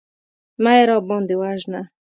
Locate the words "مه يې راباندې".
0.63-1.35